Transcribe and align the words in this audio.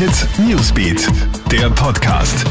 Hit 0.00 0.26
Newsbeat, 0.38 1.08
der 1.52 1.68
Podcast. 1.68 2.46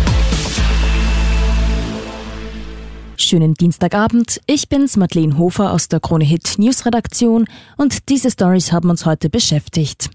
Schönen 3.17 3.55
Dienstagabend. 3.55 4.39
Ich 4.45 4.69
bin's, 4.69 4.97
Madeleine 4.97 5.35
Hofer 5.39 5.71
aus 5.71 5.87
der 5.87 5.99
Krone 5.99 6.25
Hit 6.25 6.59
Newsredaktion 6.59 7.47
und 7.75 8.07
diese 8.09 8.29
Stories 8.29 8.71
haben 8.71 8.91
uns 8.91 9.07
heute 9.07 9.31
beschäftigt. 9.31 10.11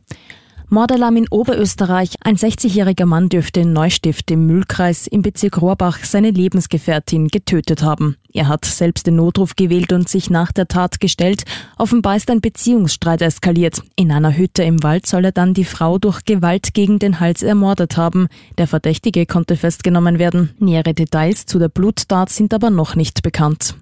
Mordalarm 0.74 1.16
in 1.16 1.28
Oberösterreich. 1.28 2.16
Ein 2.24 2.36
60-jähriger 2.36 3.06
Mann 3.06 3.28
dürfte 3.28 3.60
in 3.60 3.72
Neustift 3.72 4.28
im 4.32 4.46
Mühlkreis 4.46 5.06
im 5.06 5.22
Bezirk 5.22 5.62
Rohrbach 5.62 5.98
seine 6.02 6.32
Lebensgefährtin 6.32 7.28
getötet 7.28 7.84
haben. 7.84 8.16
Er 8.32 8.48
hat 8.48 8.64
selbst 8.64 9.06
den 9.06 9.14
Notruf 9.14 9.54
gewählt 9.54 9.92
und 9.92 10.08
sich 10.08 10.30
nach 10.30 10.50
der 10.50 10.66
Tat 10.66 10.98
gestellt. 10.98 11.44
Offenbar 11.78 12.16
ist 12.16 12.28
ein 12.28 12.40
Beziehungsstreit 12.40 13.22
eskaliert. 13.22 13.82
In 13.94 14.10
einer 14.10 14.36
Hütte 14.36 14.64
im 14.64 14.82
Wald 14.82 15.06
soll 15.06 15.26
er 15.26 15.32
dann 15.32 15.54
die 15.54 15.64
Frau 15.64 15.98
durch 15.98 16.24
Gewalt 16.24 16.74
gegen 16.74 16.98
den 16.98 17.20
Hals 17.20 17.44
ermordet 17.44 17.96
haben. 17.96 18.26
Der 18.58 18.66
Verdächtige 18.66 19.26
konnte 19.26 19.56
festgenommen 19.56 20.18
werden. 20.18 20.54
Nähere 20.58 20.92
Details 20.92 21.46
zu 21.46 21.60
der 21.60 21.68
Bluttat 21.68 22.30
sind 22.30 22.52
aber 22.52 22.70
noch 22.70 22.96
nicht 22.96 23.22
bekannt. 23.22 23.76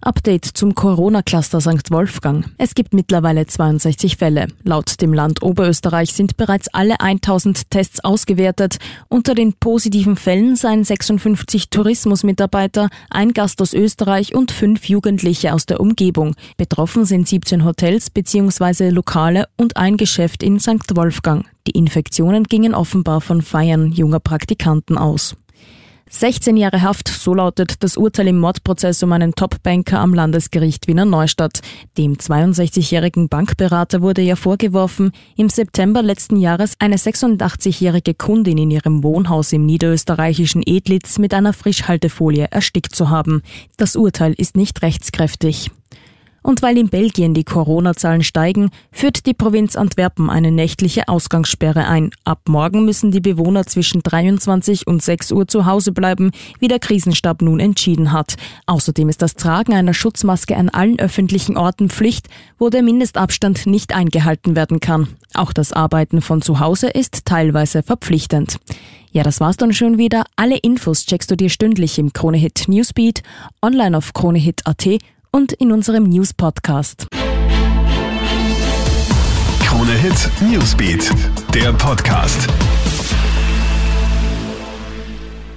Update 0.00 0.44
zum 0.44 0.74
Corona-Cluster 0.74 1.60
St. 1.60 1.90
Wolfgang. 1.90 2.46
Es 2.58 2.74
gibt 2.74 2.94
mittlerweile 2.94 3.46
62 3.46 4.16
Fälle. 4.16 4.48
Laut 4.62 5.00
dem 5.00 5.12
Land 5.12 5.42
Oberösterreich 5.42 6.12
sind 6.12 6.36
bereits 6.36 6.68
alle 6.68 7.00
1000 7.00 7.70
Tests 7.70 8.04
ausgewertet. 8.04 8.78
Unter 9.08 9.34
den 9.34 9.54
positiven 9.54 10.16
Fällen 10.16 10.56
seien 10.56 10.84
56 10.84 11.70
Tourismusmitarbeiter, 11.70 12.88
ein 13.10 13.32
Gast 13.32 13.60
aus 13.62 13.74
Österreich 13.74 14.34
und 14.34 14.52
fünf 14.52 14.88
Jugendliche 14.88 15.52
aus 15.52 15.66
der 15.66 15.80
Umgebung. 15.80 16.34
Betroffen 16.56 17.04
sind 17.04 17.28
17 17.28 17.64
Hotels 17.64 18.10
bzw. 18.10 18.90
Lokale 18.90 19.46
und 19.56 19.76
ein 19.76 19.96
Geschäft 19.96 20.42
in 20.42 20.60
St. 20.60 20.94
Wolfgang. 20.94 21.46
Die 21.66 21.72
Infektionen 21.72 22.44
gingen 22.44 22.74
offenbar 22.74 23.20
von 23.20 23.42
Feiern 23.42 23.90
junger 23.90 24.20
Praktikanten 24.20 24.98
aus. 24.98 25.36
16 26.08 26.56
Jahre 26.56 26.82
Haft, 26.82 27.08
so 27.08 27.34
lautet 27.34 27.82
das 27.82 27.96
Urteil 27.96 28.28
im 28.28 28.38
Mordprozess 28.38 29.02
um 29.02 29.12
einen 29.12 29.34
Top-Banker 29.34 29.98
am 29.98 30.14
Landesgericht 30.14 30.86
Wiener 30.86 31.04
Neustadt. 31.04 31.60
Dem 31.98 32.14
62-jährigen 32.14 33.28
Bankberater 33.28 34.02
wurde 34.02 34.22
ja 34.22 34.36
vorgeworfen, 34.36 35.10
im 35.36 35.48
September 35.48 36.02
letzten 36.02 36.36
Jahres 36.36 36.74
eine 36.78 36.96
86-jährige 36.96 38.14
Kundin 38.14 38.56
in 38.56 38.70
ihrem 38.70 39.02
Wohnhaus 39.02 39.52
im 39.52 39.66
niederösterreichischen 39.66 40.62
Edlitz 40.64 41.18
mit 41.18 41.34
einer 41.34 41.52
Frischhaltefolie 41.52 42.46
erstickt 42.52 42.94
zu 42.94 43.10
haben. 43.10 43.42
Das 43.76 43.96
Urteil 43.96 44.32
ist 44.32 44.56
nicht 44.56 44.82
rechtskräftig. 44.82 45.70
Und 46.46 46.62
weil 46.62 46.78
in 46.78 46.90
Belgien 46.90 47.34
die 47.34 47.42
Corona-Zahlen 47.42 48.22
steigen, 48.22 48.70
führt 48.92 49.26
die 49.26 49.34
Provinz 49.34 49.74
Antwerpen 49.74 50.30
eine 50.30 50.52
nächtliche 50.52 51.08
Ausgangssperre 51.08 51.88
ein. 51.88 52.12
Ab 52.22 52.42
morgen 52.46 52.84
müssen 52.84 53.10
die 53.10 53.20
Bewohner 53.20 53.66
zwischen 53.66 54.00
23 54.00 54.86
und 54.86 55.02
6 55.02 55.32
Uhr 55.32 55.48
zu 55.48 55.66
Hause 55.66 55.90
bleiben, 55.90 56.30
wie 56.60 56.68
der 56.68 56.78
Krisenstab 56.78 57.42
nun 57.42 57.58
entschieden 57.58 58.12
hat. 58.12 58.36
Außerdem 58.66 59.08
ist 59.08 59.22
das 59.22 59.34
Tragen 59.34 59.74
einer 59.74 59.92
Schutzmaske 59.92 60.56
an 60.56 60.68
allen 60.68 61.00
öffentlichen 61.00 61.56
Orten 61.56 61.90
Pflicht, 61.90 62.28
wo 62.60 62.68
der 62.68 62.84
Mindestabstand 62.84 63.66
nicht 63.66 63.92
eingehalten 63.92 64.54
werden 64.54 64.78
kann. 64.78 65.08
Auch 65.34 65.52
das 65.52 65.72
Arbeiten 65.72 66.22
von 66.22 66.42
zu 66.42 66.60
Hause 66.60 66.86
ist 66.86 67.24
teilweise 67.24 67.82
verpflichtend. 67.82 68.58
Ja, 69.10 69.24
das 69.24 69.40
war's 69.40 69.56
dann 69.56 69.72
schon 69.72 69.98
wieder. 69.98 70.24
Alle 70.36 70.58
Infos 70.58 71.06
checkst 71.06 71.28
du 71.28 71.36
dir 71.36 71.48
stündlich 71.48 71.98
im 71.98 72.12
Kronehit 72.12 72.68
Newsbeat, 72.68 73.24
online 73.62 73.96
auf 73.96 74.12
kronehit.at 74.12 75.00
und 75.36 75.52
in 75.52 75.70
unserem 75.70 76.04
News 76.04 76.32
Podcast. 76.32 77.06
Krone 79.60 79.92
Hit 79.92 80.30
Newsbeat, 80.40 81.10
der 81.52 81.74
Podcast. 81.74 82.48